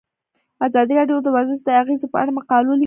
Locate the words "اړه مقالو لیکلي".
2.21-2.79